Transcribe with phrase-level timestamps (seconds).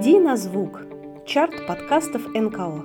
[0.00, 0.80] Иди на звук.
[1.26, 2.84] Чарт подкастов НКО.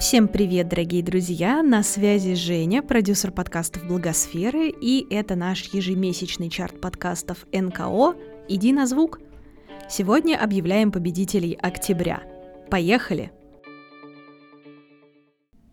[0.00, 1.62] Всем привет, дорогие друзья!
[1.62, 8.14] На связи Женя, продюсер подкастов Благосферы, и это наш ежемесячный чарт подкастов НКО
[8.48, 9.20] «Иди на звук».
[9.94, 12.22] Сегодня объявляем победителей октября.
[12.70, 13.30] Поехали!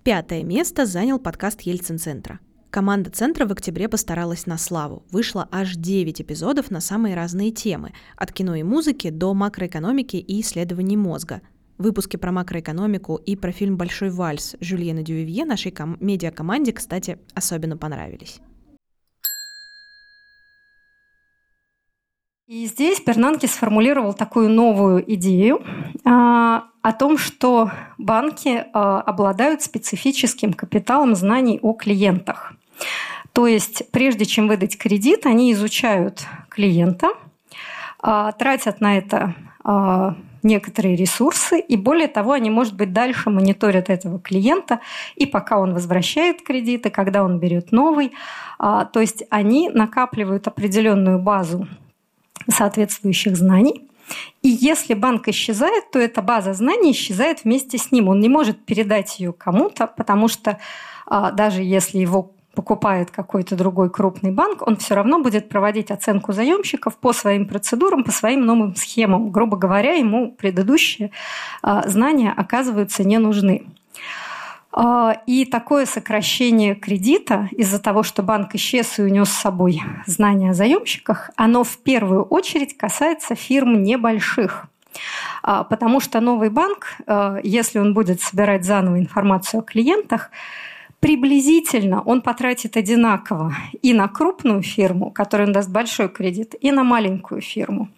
[0.03, 2.41] Пятое место занял подкаст Ельцин-центра.
[2.69, 5.03] Команда центра в октябре постаралась на славу.
[5.09, 10.41] Вышло аж 9 эпизодов на самые разные темы, от кино и музыки до макроэкономики и
[10.41, 11.41] исследований мозга–
[11.79, 17.77] Выпуски про макроэкономику и про фильм «Большой вальс» Жюльена Дювивье нашей ком- медиакоманде, кстати, особенно
[17.77, 18.41] понравились.
[22.49, 25.61] И здесь Бернанке сформулировал такую новую идею
[26.03, 27.69] а, о том, что
[27.99, 32.53] банки а, обладают специфическим капиталом знаний о клиентах.
[33.33, 37.09] То есть прежде чем выдать кредит, они изучают клиента,
[38.01, 43.91] а, тратят на это а, некоторые ресурсы, и более того, они, может быть, дальше мониторят
[43.91, 44.79] этого клиента,
[45.15, 48.11] и пока он возвращает кредиты, когда он берет новый.
[48.57, 51.67] А, то есть они накапливают определенную базу
[52.49, 53.89] соответствующих знаний.
[54.41, 58.09] И если банк исчезает, то эта база знаний исчезает вместе с ним.
[58.09, 60.59] Он не может передать ее кому-то, потому что
[61.05, 66.33] а, даже если его покупает какой-то другой крупный банк, он все равно будет проводить оценку
[66.33, 69.31] заемщиков по своим процедурам, по своим новым схемам.
[69.31, 71.11] Грубо говоря, ему предыдущие
[71.61, 73.67] а, знания оказываются не нужны.
[74.71, 80.51] А, и такое сокращение кредита из-за того, что банк исчез и унес с собой знания
[80.51, 84.67] о заемщиках, оно в первую очередь касается фирм небольших.
[85.41, 86.97] А, потому что новый банк,
[87.43, 90.31] если он будет собирать заново информацию о клиентах,
[90.99, 96.83] приблизительно он потратит одинаково и на крупную фирму, которой он даст большой кредит, и на
[96.83, 97.89] маленькую фирму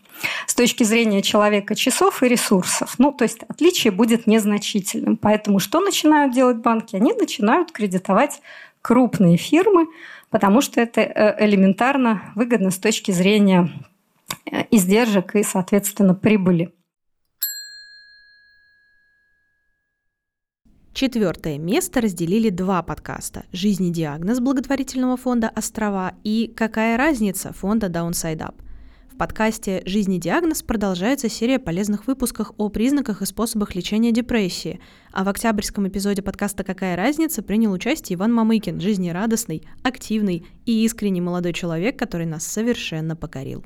[0.47, 2.95] с точки зрения человека часов и ресурсов.
[2.97, 5.17] Ну, то есть отличие будет незначительным.
[5.17, 6.95] Поэтому что начинают делать банки?
[6.95, 8.41] Они начинают кредитовать
[8.81, 9.87] крупные фирмы,
[10.29, 13.69] потому что это э, элементарно выгодно с точки зрения
[14.51, 16.71] э, издержек и, соответственно, прибыли.
[20.93, 28.39] Четвертое место разделили два подкаста «Жизнь диагноз» благотворительного фонда «Острова» и «Какая разница» фонда Downside
[28.39, 28.55] Up.
[29.11, 34.79] В подкасте «Жизнь диагноз» продолжается серия полезных выпусков о признаках и способах лечения депрессии,
[35.11, 41.21] а в октябрьском эпизоде подкаста «Какая разница» принял участие Иван Мамыкин, жизнерадостный, активный и искренний
[41.21, 43.65] молодой человек, который нас совершенно покорил.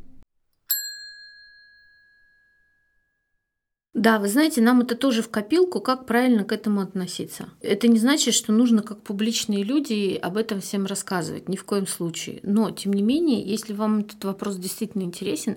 [3.95, 7.47] Да, вы знаете, нам это тоже в копилку, как правильно к этому относиться.
[7.61, 11.87] Это не значит, что нужно как публичные люди об этом всем рассказывать, ни в коем
[11.87, 12.41] случае.
[12.43, 15.55] Но, тем не менее, если вам этот вопрос действительно интересен,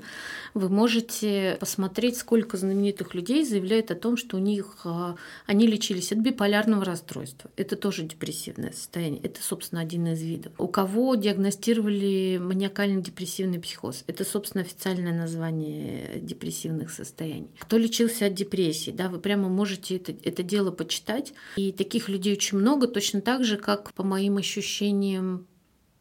[0.54, 5.16] вы можете посмотреть, сколько знаменитых людей заявляют о том, что у них а,
[5.46, 7.50] они лечились от биполярного расстройства.
[7.56, 9.20] Это тоже депрессивное состояние.
[9.24, 10.52] Это, собственно, один из видов.
[10.58, 14.04] У кого диагностировали маниакально-депрессивный психоз.
[14.06, 17.50] Это, собственно, официальное название депрессивных состояний.
[17.58, 21.34] Кто лечился от депрессии, да, вы прямо можете это, это дело почитать.
[21.56, 25.46] И таких людей очень много, точно так же, как по моим ощущениям,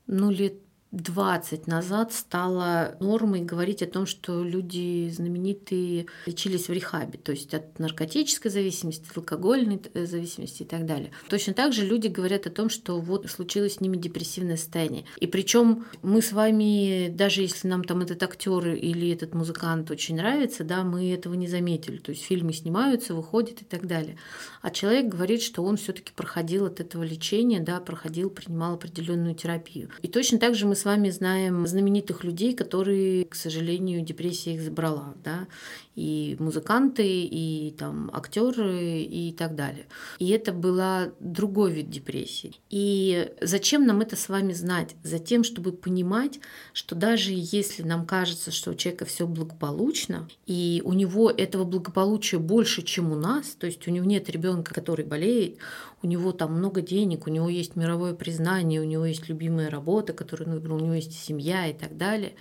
[0.06, 0.54] ну, лет
[0.92, 7.54] 20 назад стало нормой говорить о том, что люди знаменитые лечились в рехабе, то есть
[7.54, 11.12] от наркотической зависимости, от алкогольной э, зависимости и так далее.
[11.30, 15.04] Точно так же люди говорят о том, что вот случилось с ними депрессивное состояние.
[15.20, 20.16] И причем мы с вами, даже если нам там этот актер или этот музыкант очень
[20.16, 21.98] нравится, да, мы этого не заметили.
[21.98, 24.18] То есть фильмы снимаются, выходят и так далее.
[24.62, 29.90] А человек говорит, что он все-таки проходил от этого лечения, да, проходил, принимал определенную терапию.
[30.02, 34.62] И точно так же мы с вами знаем знаменитых людей, которые, к сожалению, депрессия их
[34.62, 35.48] забрала, да,
[35.96, 39.88] и музыканты, и там актеры и так далее.
[40.20, 42.54] И это была другой вид депрессии.
[42.70, 44.96] И зачем нам это с вами знать?
[45.04, 46.40] Затем, чтобы понимать,
[46.72, 52.38] что даже если нам кажется, что у человека все благополучно, и у него этого благополучия
[52.38, 55.58] больше, чем у нас, то есть у него нет ребенка, который болеет,
[56.02, 60.14] у него там много денег, у него есть мировое признание, у него есть любимая работа,
[60.14, 62.36] которую он выбрал, у него есть семья и так далее.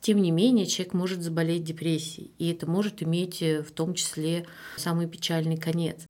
[0.00, 4.46] Тем не менее, человек может заболеть депрессией, и это может иметь э, в том числе
[4.76, 6.06] самый печальный конец.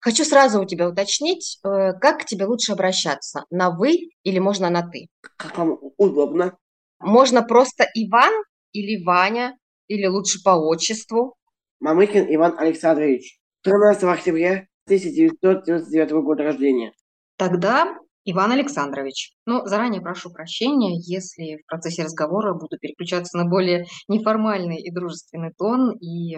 [0.00, 3.44] Хочу сразу у тебя уточнить, э, как к тебе лучше обращаться?
[3.50, 5.06] На «вы» или можно на «ты»?
[5.36, 6.56] Как вам удобно.
[6.98, 8.32] Можно просто Иван
[8.72, 11.36] или Ваня, или лучше по отчеству?
[11.82, 13.40] Мамыкин Иван Александрович.
[13.64, 16.92] 13 октября 1999 года рождения.
[17.36, 19.32] Тогда Иван Александрович.
[19.46, 25.50] Ну, заранее прошу прощения, если в процессе разговора буду переключаться на более неформальный и дружественный
[25.58, 26.36] тон и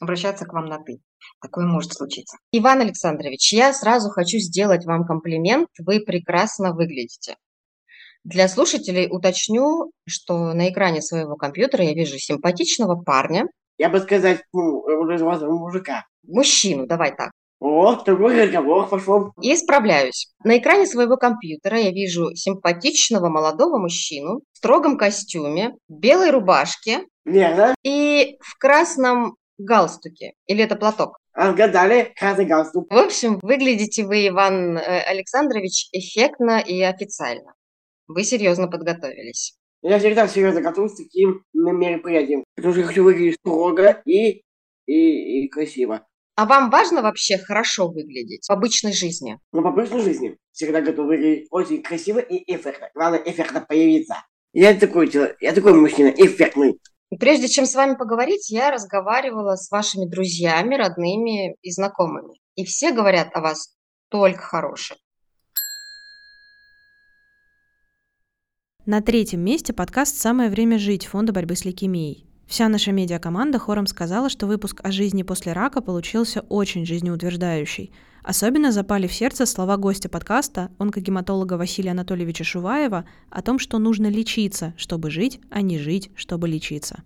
[0.00, 0.98] обращаться к вам на «ты».
[1.42, 2.36] Такое может случиться.
[2.52, 5.66] Иван Александрович, я сразу хочу сделать вам комплимент.
[5.84, 7.34] Вы прекрасно выглядите.
[8.22, 13.48] Для слушателей уточню, что на экране своего компьютера я вижу симпатичного парня.
[13.78, 14.84] Я бы сказать, ну,
[15.58, 16.06] мужика.
[16.22, 17.30] Мужчину, давай так.
[17.60, 19.32] О, такой разговор пошел.
[19.40, 20.34] И справляюсь.
[20.44, 27.74] На экране своего компьютера я вижу симпатичного молодого мужчину в строгом костюме, белой рубашке Верно.
[27.82, 30.32] и в красном галстуке.
[30.46, 31.18] Или это платок?
[31.32, 32.12] Отгадали.
[32.16, 32.90] Красный галстук.
[32.92, 37.54] В общем, выглядите вы, Иван э, Александрович, эффектно и официально.
[38.06, 39.56] Вы серьезно подготовились.
[39.84, 42.42] Я всегда серьезно готовлюсь к таким мероприятиям.
[42.56, 44.42] Потому что я хочу выглядеть строго и,
[44.86, 46.06] и, и красиво.
[46.36, 49.38] А вам важно вообще хорошо выглядеть в обычной жизни?
[49.52, 52.88] Но по обычной жизни всегда готов выглядеть очень красиво и эффектно.
[52.94, 54.16] Главное, эффектно появиться.
[54.54, 56.80] Я такой человек, я такой мужчина, эффектный.
[57.10, 62.40] И прежде чем с вами поговорить, я разговаривала с вашими друзьями, родными и знакомыми.
[62.54, 63.76] И все говорят о вас
[64.08, 64.98] только хорошее.
[68.86, 72.26] На третьем месте подкаст «Самое время жить» Фонда борьбы с лейкемией.
[72.46, 77.92] Вся наша медиакоманда хором сказала, что выпуск о жизни после рака получился очень жизнеутверждающий.
[78.22, 84.08] Особенно запали в сердце слова гостя подкаста, онкогематолога Василия Анатольевича Шуваева, о том, что нужно
[84.08, 87.02] лечиться, чтобы жить, а не жить, чтобы лечиться.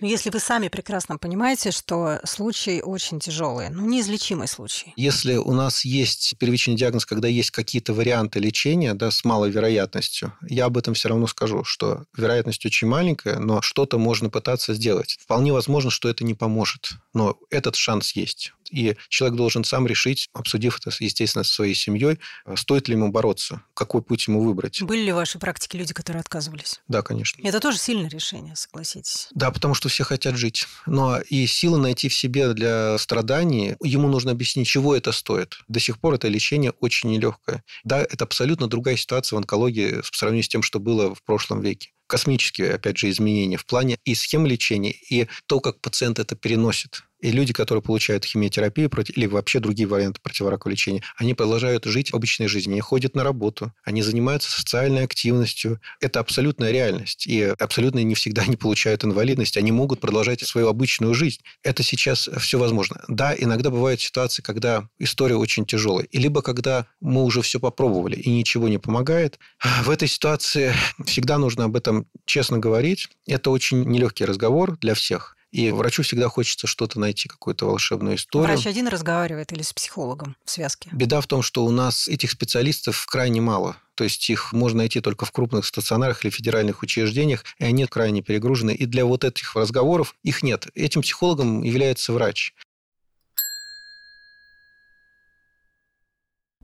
[0.00, 4.92] Если вы сами прекрасно понимаете, что случай очень тяжелый, ну, неизлечимый случай.
[4.96, 10.32] Если у нас есть первичный диагноз, когда есть какие-то варианты лечения да, с малой вероятностью,
[10.48, 15.18] я об этом все равно скажу, что вероятность очень маленькая, но что-то можно пытаться сделать.
[15.20, 18.52] Вполне возможно, что это не поможет, но этот шанс есть.
[18.70, 22.18] И человек должен сам решить, обсудив это, естественно, со своей семьей,
[22.56, 24.82] стоит ли ему бороться, какой путь ему выбрать.
[24.82, 26.80] Были ли в вашей практике люди, которые отказывались?
[26.88, 27.40] Да, конечно.
[27.46, 29.28] Это тоже сильное решение, согласитесь.
[29.32, 30.66] Да, потому что все хотят жить.
[30.86, 35.58] Но и силы найти в себе для страданий, ему нужно объяснить, чего это стоит.
[35.68, 37.64] До сих пор это лечение очень нелегкое.
[37.84, 41.60] Да, это абсолютно другая ситуация в онкологии по сравнению с тем, что было в прошлом
[41.60, 46.34] веке космические, опять же, изменения в плане и схем лечения, и то, как пациент это
[46.34, 47.04] переносит.
[47.20, 52.48] И люди, которые получают химиотерапию или вообще другие варианты противоракового лечения, они продолжают жить обычной
[52.48, 55.80] жизнью, они ходят на работу, они занимаются социальной активностью.
[56.00, 57.26] Это абсолютная реальность.
[57.26, 61.40] И абсолютно не всегда они получают инвалидность, они могут продолжать свою обычную жизнь.
[61.62, 63.02] Это сейчас все возможно.
[63.08, 66.06] Да, иногда бывают ситуации, когда история очень тяжелая.
[66.06, 69.38] И либо когда мы уже все попробовали и ничего не помогает.
[69.82, 70.72] В этой ситуации
[71.04, 73.08] всегда нужно об этом честно говорить.
[73.26, 75.36] Это очень нелегкий разговор для всех.
[75.50, 78.48] И врачу всегда хочется что-то найти, какую-то волшебную историю.
[78.48, 80.88] Врач один разговаривает или с психологом в связке?
[80.92, 83.76] Беда в том, что у нас этих специалистов крайне мало.
[83.94, 88.22] То есть их можно найти только в крупных стационарах или федеральных учреждениях, и они крайне
[88.22, 88.70] перегружены.
[88.70, 90.68] И для вот этих разговоров их нет.
[90.74, 92.54] Этим психологом является врач.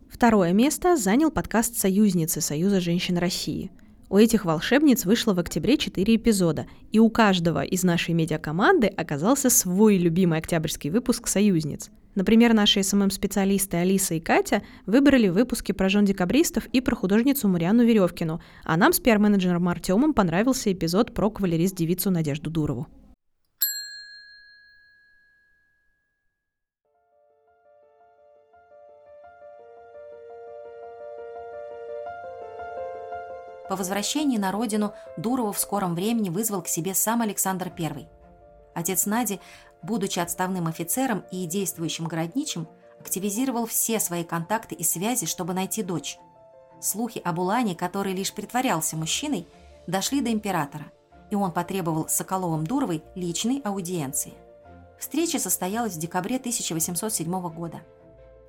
[0.09, 3.71] Второе место занял подкаст «Союзницы» Союза женщин России–
[4.09, 9.51] у этих волшебниц вышло в октябре 4 эпизода, и у каждого из нашей медиакоманды оказался
[9.51, 11.91] свой любимый октябрьский выпуск «Союзниц».
[12.15, 17.85] Например, наши СММ-специалисты Алиса и Катя выбрали выпуски про жен декабристов и про художницу Марианну
[17.85, 22.87] Веревкину, а нам с пиар-менеджером Артемом понравился эпизод про кавалерист-девицу Надежду Дурову.
[33.69, 38.09] По возвращении на родину Дурова в скором времени вызвал к себе сам Александр I.
[38.75, 39.41] Отец Нади,
[39.83, 42.69] будучи отставным офицером и действующим городничим,
[43.01, 46.19] активизировал все свои контакты и связи, чтобы найти дочь.
[46.81, 49.47] Слухи об Улане, который лишь притворялся мужчиной,
[49.87, 50.93] дошли до императора,
[51.31, 54.35] и он потребовал Соколовым Дуровой личной аудиенции.
[54.99, 57.81] Встреча состоялась в декабре 1807 года.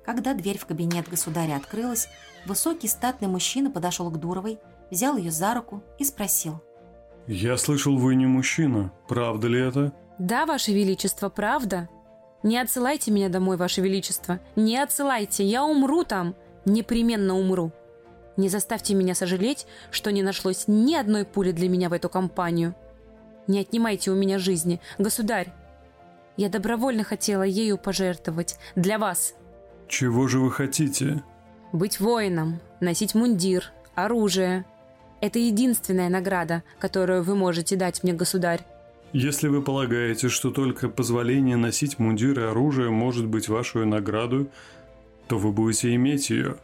[0.04, 2.08] Когда дверь в кабинет государя открылась,
[2.46, 4.58] высокий статный мужчина подошел к Дуровой,
[4.90, 6.62] взял ее за руку и спросил.
[7.26, 8.92] «Я слышал, вы не мужчина.
[9.06, 11.88] Правда ли это?» «Да, Ваше Величество, правда.
[12.42, 14.40] Не отсылайте меня домой, Ваше Величество.
[14.56, 16.34] Не отсылайте, я умру там.
[16.64, 17.72] Непременно умру.
[18.36, 22.74] Не заставьте меня сожалеть, что не нашлось ни одной пули для меня в эту компанию.
[23.46, 25.52] Не отнимайте у меня жизни, государь.
[26.36, 28.58] Я добровольно хотела ею пожертвовать.
[28.76, 29.34] Для вас».
[29.88, 31.22] «Чего же вы хотите?»
[31.72, 34.64] «Быть воином, носить мундир, оружие.
[35.20, 38.60] Это единственная награда, которую вы можете дать мне, государь.
[39.12, 44.48] Если вы полагаете, что только позволение носить мундир и оружие может быть вашей наградой,
[45.28, 46.58] то вы будете иметь ее.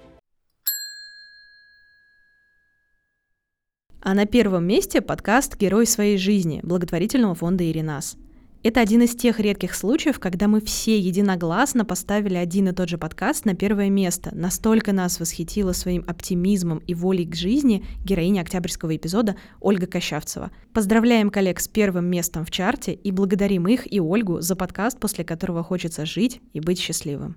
[4.02, 8.18] А на первом месте подкаст «Герой своей жизни» благотворительного фонда «Иринас».
[8.64, 12.96] Это один из тех редких случаев, когда мы все единогласно поставили один и тот же
[12.96, 14.34] подкаст на первое место.
[14.34, 20.50] Настолько нас восхитила своим оптимизмом и волей к жизни героиня октябрьского эпизода Ольга Кощавцева.
[20.72, 25.24] Поздравляем коллег с первым местом в чарте и благодарим их и Ольгу за подкаст, после
[25.24, 27.36] которого хочется жить и быть счастливым.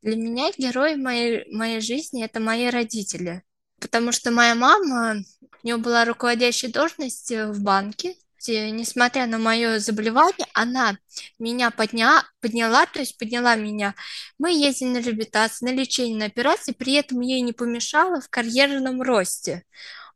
[0.00, 3.42] Для меня герой моей, моей жизни– это мои родители.
[3.80, 9.38] Потому что моя мама, у нее была руководящая должность э, в банке, где, несмотря на
[9.38, 10.96] мое заболевание, она
[11.38, 13.94] меня подня, подняла, то есть подняла меня.
[14.38, 19.02] Мы ездили на реабилитацию, на лечение, на операции, при этом ей не помешало в карьерном
[19.02, 19.64] росте.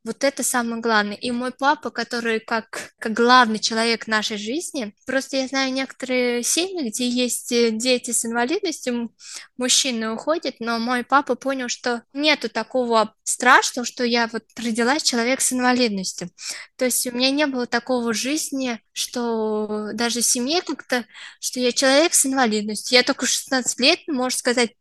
[0.04, 1.16] Вот это самое главное.
[1.16, 6.90] И мой папа, который как, как главный человек нашей жизни, просто я знаю некоторые семьи,
[6.90, 9.14] где есть э, дети с инвалидностью,
[9.56, 15.40] мужчины уходят, но мой папа понял, что нету такого страшного, что я вот родилась человек
[15.40, 16.28] с инвалидностью.
[16.76, 21.06] То есть у меня не было такого в жизни, что даже в семье как-то,
[21.40, 22.99] что я человек с инвалидностью.
[22.99, 24.73] Я только 16 лет, можно сказать,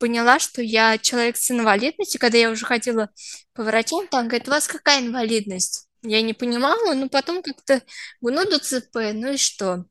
[0.00, 3.10] поняла, что я человек с инвалидностью, когда я уже ходила
[3.52, 5.86] по врачам, там говорит, у вас какая инвалидность?
[6.02, 7.82] Я не понимала, но потом как-то,
[8.22, 9.84] ну, ДЦП, ну и что?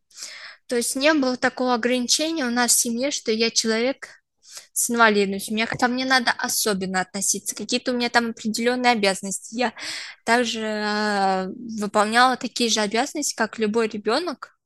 [0.65, 4.09] То есть не было такого ограничения у нас в семье, что я человек
[4.73, 5.53] с инвалидностью.
[5.53, 7.55] Мне, ко мне надо особенно относиться.
[7.55, 9.55] Какие-то у меня там определенные обязанности.
[9.55, 9.73] Я
[10.25, 11.47] также э,
[11.79, 14.57] выполняла такие же обязанности, как любой ребенок,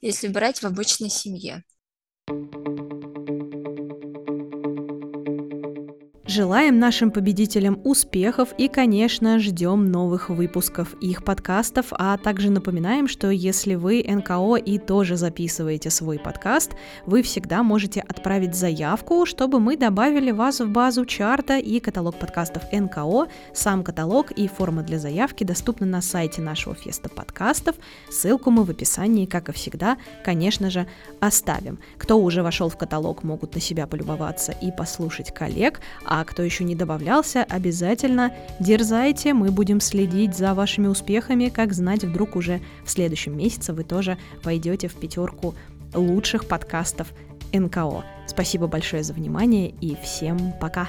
[0.00, 1.64] если брать в обычной семье.
[6.34, 13.28] Желаем нашим победителям успехов и, конечно, ждем новых выпусков их подкастов, а также напоминаем, что
[13.28, 16.70] если вы НКО и тоже записываете свой подкаст,
[17.04, 22.62] вы всегда можете отправить заявку, чтобы мы добавили вас в базу чарта и каталог подкастов
[22.72, 23.26] НКО.
[23.52, 27.76] Сам каталог и форма для заявки доступны на сайте нашего феста подкастов.
[28.10, 30.86] Ссылку мы в описании, как и всегда, конечно же,
[31.20, 31.78] оставим.
[31.98, 36.44] Кто уже вошел в каталог, могут на себя полюбоваться и послушать коллег, а а кто
[36.44, 42.60] еще не добавлялся, обязательно дерзайте, мы будем следить за вашими успехами, как знать, вдруг уже
[42.84, 45.56] в следующем месяце вы тоже войдете в пятерку
[45.92, 47.08] лучших подкастов
[47.52, 48.04] НКО.
[48.28, 50.88] Спасибо большое за внимание и всем пока!